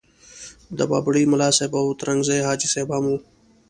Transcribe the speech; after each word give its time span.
د 0.77 0.79
بابړي 0.91 1.23
ملاصاحب 1.31 1.73
او 1.81 1.87
ترنګزیو 2.01 2.47
حاجي 2.47 2.67
صاحب 2.73 2.89
هم 2.95 3.05
وو. 3.09 3.17